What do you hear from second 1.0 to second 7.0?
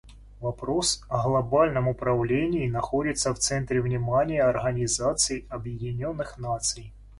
о глобальном управлении находится в центре внимания Организации Объединенных Наций.